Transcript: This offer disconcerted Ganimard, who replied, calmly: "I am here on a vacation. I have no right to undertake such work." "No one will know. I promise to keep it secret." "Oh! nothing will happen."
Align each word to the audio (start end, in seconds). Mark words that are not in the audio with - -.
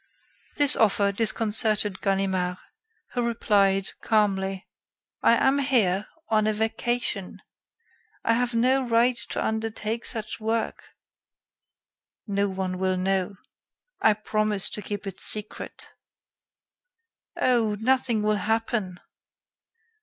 This 0.55 0.75
offer 0.75 1.11
disconcerted 1.11 2.01
Ganimard, 2.01 2.57
who 3.11 3.21
replied, 3.21 3.91
calmly: 4.01 4.67
"I 5.21 5.35
am 5.35 5.59
here 5.59 6.07
on 6.29 6.47
a 6.47 6.53
vacation. 6.53 7.39
I 8.23 8.33
have 8.33 8.55
no 8.55 8.81
right 8.87 9.15
to 9.29 9.45
undertake 9.45 10.05
such 10.05 10.39
work." 10.39 10.89
"No 12.25 12.49
one 12.49 12.79
will 12.79 12.97
know. 12.97 13.35
I 14.01 14.13
promise 14.13 14.71
to 14.71 14.81
keep 14.81 15.05
it 15.05 15.19
secret." 15.19 15.91
"Oh! 17.39 17.75
nothing 17.79 18.23
will 18.23 18.37
happen." 18.37 18.97